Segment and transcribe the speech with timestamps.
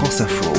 [0.00, 0.50] France Info.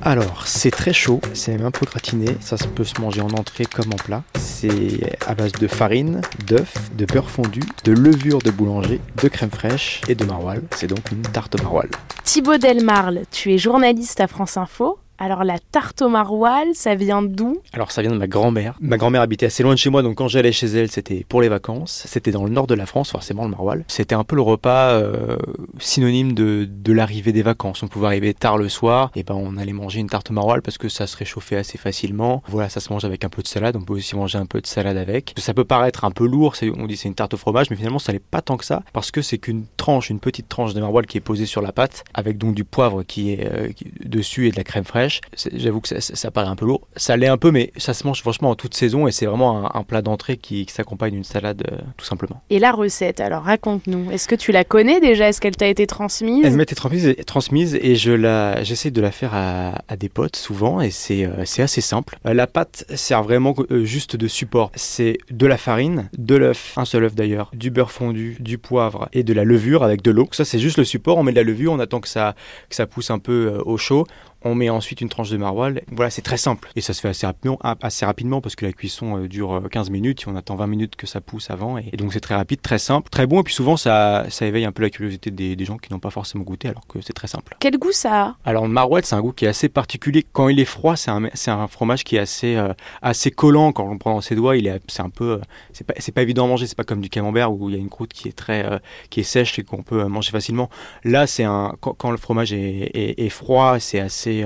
[0.00, 3.64] Alors, c'est très chaud, c'est même un peu gratiné, ça peut se manger en entrée
[3.64, 4.22] comme en plat.
[4.38, 9.50] C'est à base de farine, d'œufs, de beurre fondu, de levure de boulanger, de crème
[9.50, 10.62] fraîche et de maroilles.
[10.76, 11.90] C'est donc une tarte maroilles.
[12.22, 15.00] Thibaut Delmarle, tu es journaliste à France Info.
[15.24, 17.62] Alors la tarte au maroilles, ça vient d'où?
[17.72, 18.76] Alors ça vient de ma grand-mère.
[18.82, 21.40] Ma grand-mère habitait assez loin de chez moi, donc quand j'allais chez elle, c'était pour
[21.40, 22.04] les vacances.
[22.06, 23.84] C'était dans le nord de la France, forcément le maroilles.
[23.88, 25.38] C'était un peu le repas euh,
[25.78, 27.82] synonyme de, de l'arrivée des vacances.
[27.82, 30.60] On pouvait arriver tard le soir, et ben on allait manger une tarte au maroilles
[30.60, 32.42] parce que ça se réchauffait assez facilement.
[32.48, 33.76] Voilà, ça se mange avec un peu de salade.
[33.76, 35.32] On peut aussi manger un peu de salade avec.
[35.38, 37.98] Ça peut paraître un peu lourd, on dit c'est une tarte au fromage, mais finalement
[37.98, 40.80] ça n'est pas tant que ça parce que c'est qu'une tranche, une petite tranche de
[40.80, 43.68] maroilles qui est posée sur la pâte avec donc du poivre qui est euh,
[44.02, 45.20] dessus et de la crème fraîche
[45.52, 46.88] J'avoue que ça, paraît un peu lourd.
[46.96, 49.76] Ça l'est un peu, mais ça se mange franchement en toute saison et c'est vraiment
[49.76, 52.40] un, plat d'entrée qui, s'accompagne d'une salade euh, tout simplement.
[52.48, 54.10] Et la recette, alors raconte-nous.
[54.10, 55.28] Est-ce que tu la connais déjà?
[55.28, 56.46] Est-ce qu'elle t'a été transmise?
[56.46, 60.36] Elle m'a été transmise, transmise et je la, j'essaie de la faire à, des potes
[60.36, 62.16] souvent et c'est, euh, c'est assez simple.
[62.24, 64.72] La pâte sert vraiment juste de support.
[64.76, 69.10] C'est de la farine, de l'œuf, un seul œuf d'ailleurs, du beurre fondu, du poivre
[69.12, 70.28] et de la levure avec de l'eau.
[70.32, 71.18] Ça c'est juste le support.
[71.18, 72.34] On met de la levure, on attend que ça,
[72.68, 74.06] que ça pousse un peu au chaud.
[74.46, 75.80] On met ensuite une tranche de maroilles.
[75.90, 76.70] Voilà, c'est très simple.
[76.76, 79.88] Et ça se fait assez rapidement, assez rapidement parce que la cuisson euh, dure 15
[79.88, 80.24] euh, minutes.
[80.26, 81.78] On attend 20 minutes que ça pousse avant.
[81.78, 83.40] Et, donc c'est très rapide, très simple, très bon.
[83.40, 86.10] Et puis souvent, ça, ça éveille un peu la curiosité des, gens qui n'ont pas
[86.10, 87.56] forcément goûté alors que c'est très simple.
[87.58, 88.36] Quel goût ça a?
[88.44, 90.26] Alors le maroilles, c'est un goût qui est assez particulier.
[90.30, 93.72] Quand il est froid, c'est un, un, fromage qui est assez, euh, assez collant.
[93.72, 95.40] Quand on le prend dans ses doigts, il est, c'est un peu,
[95.72, 96.66] c'est pas, pas évident à manger.
[96.66, 99.20] C'est pas comme du camembert où il y a une croûte qui est très, qui
[99.20, 100.68] est sèche qu'on peut manger facilement.
[101.04, 104.44] Là, c'est un, quand, le fromage est, froid, c'est assez,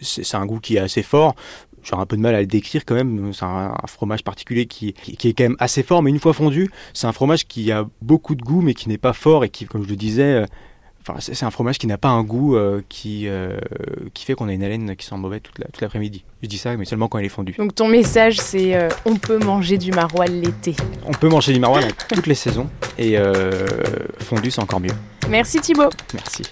[0.00, 1.34] c'est un goût qui est assez fort.
[1.82, 3.32] J'aurais un peu de mal à le décrire quand même.
[3.32, 6.70] C'est un, fromage particulier qui, qui, est quand même assez fort, mais une fois fondu,
[6.92, 9.66] c'est un fromage qui a beaucoup de goût, mais qui n'est pas fort et qui,
[9.66, 10.46] comme je le disais, euh,
[11.02, 13.58] Enfin, c'est un fromage qui n'a pas un goût euh, qui, euh,
[14.12, 16.24] qui fait qu'on a une haleine qui sent mauvais toute l'après-midi.
[16.42, 17.54] je dis ça, mais seulement quand il est fondu.
[17.56, 20.76] Donc ton message, c'est on peut manger du maroilles l'été.
[21.06, 22.68] On peut manger du maroilles toutes les saisons
[22.98, 23.16] et
[24.18, 24.94] fondu, c'est encore mieux.
[25.28, 25.90] Merci Thibaut.
[26.12, 26.42] Merci.